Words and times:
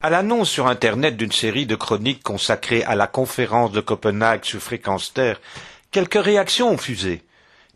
À 0.00 0.10
l'annonce 0.10 0.50
sur 0.50 0.66
Internet 0.66 1.16
d'une 1.16 1.30
série 1.32 1.66
de 1.66 1.76
chroniques 1.76 2.22
consacrées 2.22 2.82
à 2.84 2.94
la 2.96 3.06
conférence 3.06 3.70
de 3.70 3.80
Copenhague 3.80 4.44
sur 4.44 4.60
Fréquence 4.60 5.12
quelques 5.92 6.22
réactions 6.22 6.70
ont 6.70 6.78
fusé. 6.78 7.22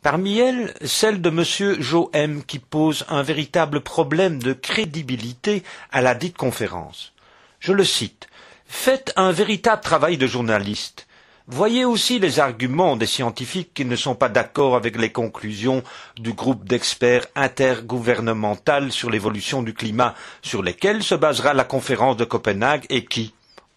Parmi 0.03 0.39
elles, 0.39 0.75
celle 0.85 1.21
de 1.21 1.29
M. 1.29 1.81
Jo 1.81 2.11
M, 2.13 2.43
qui 2.45 2.59
pose 2.59 3.05
un 3.09 3.23
véritable 3.23 3.81
problème 3.81 4.43
de 4.43 4.53
crédibilité 4.55 5.63
à 5.93 6.01
la 6.01 6.15
dite 6.15 6.37
conférence. 6.37 7.13
Je 7.61 7.73
le 7.73 7.85
cite. 7.85 8.29
Faites 8.67 9.13
un 9.17 9.31
véritable 9.31 9.83
travail 9.83 10.17
de 10.19 10.27
journaliste. 10.27 11.06
Voyez 11.49 11.85
aussi 11.85 12.19
les 12.19 12.41
arguments 12.41 12.97
des 12.97 13.07
scientifiques 13.07 13.73
qui 13.73 13.85
ne 13.85 13.95
sont 13.95 14.17
pas 14.17 14.29
d'accord 14.29 14.75
avec 14.75 14.97
les 14.97 15.13
conclusions 15.13 15.85
du 16.17 16.33
groupe 16.33 16.67
d'experts 16.67 17.27
intergouvernemental 17.37 18.91
sur 18.91 19.11
l'évolution 19.11 19.63
du 19.63 19.73
climat, 19.73 20.17
sur 20.43 20.65
lesquels 20.65 21.05
se 21.05 21.15
basera 21.15 21.55
la 21.55 21.63
conférence 21.63 22.17
de 22.17 22.25
Copenhague 22.25 22.85
et 22.91 23.05
qui, 23.05 23.33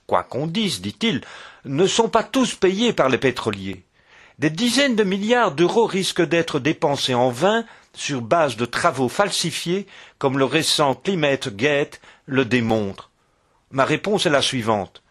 quoi 0.08 0.23
qu'on 0.23 0.48
dise, 0.48 0.82
dit-il, 0.82 1.22
ne 1.64 1.86
sont 1.86 2.09
pas 2.09 2.23
tous 2.23 2.55
payés 2.55 2.92
par 2.92 3.08
les 3.08 3.20
pétroliers. 3.20 3.84
Des 4.40 4.50
dizaines 4.50 4.95
de 4.95 5.04
milliards 5.04 5.52
d'euros 5.52 5.86
risquent 5.86 6.26
d'être 6.26 6.59
dépensés 6.59 7.14
en 7.14 7.30
vain 7.30 7.66
sur 7.94 8.22
base 8.22 8.56
de 8.56 8.66
travaux 8.66 9.09
falsifiés, 9.09 9.86
comme 10.17 10.40
le 10.40 10.45
récent 10.45 10.95
Climate 10.95 11.56
Gate 11.56 12.02
le 12.26 12.45
démontre. 12.45 13.12
Ma 13.70 13.86
réponse 13.86 14.26
est 14.26 14.31
la 14.31 14.42
suivante. 14.42 15.04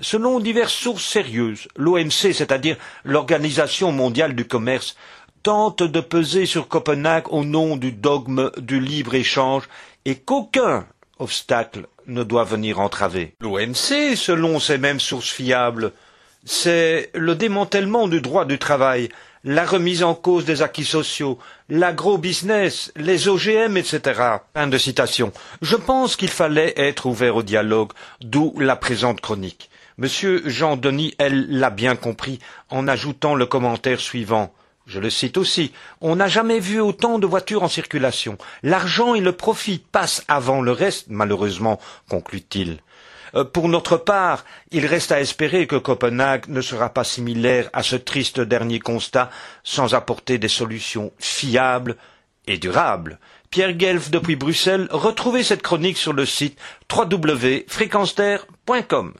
Selon 0.00 0.40
diverses 0.40 0.72
sources 0.72 1.04
sérieuses, 1.04 1.68
l'OMC, 1.76 2.32
c'est-à-dire 2.32 2.76
l'Organisation 3.04 3.92
mondiale 3.92 4.34
du 4.34 4.46
commerce, 4.46 4.96
tente 5.42 5.82
de 5.82 6.00
peser 6.00 6.46
sur 6.46 6.68
Copenhague 6.68 7.30
au 7.30 7.44
nom 7.44 7.76
du 7.76 7.92
dogme 7.92 8.50
du 8.58 8.80
libre-échange 8.80 9.64
et 10.06 10.16
qu'aucun 10.16 10.86
obstacle 11.18 11.86
ne 12.06 12.22
doit 12.22 12.44
venir 12.44 12.80
entraver. 12.80 13.34
L'OMC, 13.40 14.16
selon 14.16 14.58
ces 14.58 14.78
mêmes 14.78 15.00
sources 15.00 15.30
fiables, 15.30 15.92
c'est 16.44 17.10
le 17.14 17.34
démantèlement 17.34 18.08
du 18.08 18.22
droit 18.22 18.46
du 18.46 18.58
travail, 18.58 19.10
la 19.44 19.66
remise 19.66 20.02
en 20.02 20.14
cause 20.14 20.46
des 20.46 20.62
acquis 20.62 20.84
sociaux, 20.84 21.38
l'agro-business, 21.68 22.92
les 22.96 23.28
OGM, 23.28 23.76
etc. 23.76 24.00
Fin 24.54 24.66
de 24.66 24.78
citation. 24.78 25.32
Je 25.60 25.76
pense 25.76 26.16
qu'il 26.16 26.28
fallait 26.28 26.72
être 26.76 27.06
ouvert 27.06 27.36
au 27.36 27.42
dialogue, 27.42 27.92
d'où 28.20 28.54
la 28.58 28.76
présente 28.76 29.20
chronique. 29.20 29.70
Monsieur 30.00 30.42
Jean 30.46 30.76
Denis, 30.78 31.14
elle 31.18 31.46
l'a 31.50 31.68
bien 31.68 31.94
compris, 31.94 32.38
en 32.70 32.88
ajoutant 32.88 33.34
le 33.34 33.44
commentaire 33.44 34.00
suivant. 34.00 34.50
Je 34.86 34.98
le 34.98 35.10
cite 35.10 35.36
aussi. 35.36 35.72
On 36.00 36.16
n'a 36.16 36.26
jamais 36.26 36.58
vu 36.58 36.80
autant 36.80 37.18
de 37.18 37.26
voitures 37.26 37.62
en 37.62 37.68
circulation. 37.68 38.38
L'argent 38.62 39.14
et 39.14 39.20
le 39.20 39.32
profit 39.32 39.84
passent 39.92 40.24
avant 40.26 40.62
le 40.62 40.72
reste, 40.72 41.08
malheureusement, 41.10 41.78
conclut-il. 42.08 42.78
Euh, 43.34 43.44
pour 43.44 43.68
notre 43.68 43.98
part, 43.98 44.46
il 44.70 44.86
reste 44.86 45.12
à 45.12 45.20
espérer 45.20 45.66
que 45.66 45.76
Copenhague 45.76 46.48
ne 46.48 46.62
sera 46.62 46.88
pas 46.88 47.04
similaire 47.04 47.68
à 47.74 47.82
ce 47.82 47.96
triste 47.96 48.40
dernier 48.40 48.80
constat 48.80 49.28
sans 49.64 49.94
apporter 49.94 50.38
des 50.38 50.48
solutions 50.48 51.12
fiables 51.18 51.98
et 52.46 52.56
durables. 52.56 53.18
Pierre 53.50 53.74
Guelf 53.74 54.10
depuis 54.10 54.36
Bruxelles, 54.36 54.88
retrouvez 54.92 55.42
cette 55.42 55.60
chronique 55.60 55.98
sur 55.98 56.14
le 56.14 56.24
site 56.24 56.58
www.fréquenceterre.com. 56.90 59.12